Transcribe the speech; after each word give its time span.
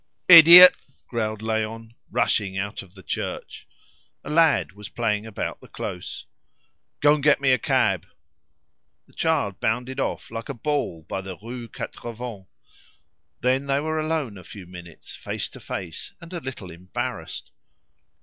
"Idiot!" 0.27 0.73
growled 1.07 1.43
Léon, 1.43 1.91
rushing 2.09 2.57
out 2.57 2.81
of 2.81 2.95
the 2.95 3.03
church. 3.03 3.67
A 4.23 4.31
lad 4.31 4.71
was 4.71 4.89
playing 4.89 5.27
about 5.27 5.61
the 5.61 5.67
close. 5.67 6.25
"Go 7.01 7.13
and 7.13 7.21
get 7.23 7.39
me 7.39 7.51
a 7.51 7.59
cab!" 7.59 8.07
The 9.05 9.13
child 9.13 9.59
bounded 9.59 9.99
off 9.99 10.31
like 10.31 10.49
a 10.49 10.55
ball 10.55 11.03
by 11.03 11.21
the 11.21 11.37
Rue 11.37 11.67
Quatre 11.67 12.13
Vents; 12.13 12.47
then 13.41 13.67
they 13.67 13.79
were 13.79 13.99
alone 13.99 14.39
a 14.39 14.43
few 14.43 14.65
minutes, 14.65 15.15
face 15.15 15.47
to 15.49 15.59
face, 15.59 16.13
and 16.19 16.33
a 16.33 16.39
little 16.39 16.71
embarrassed. 16.71 17.51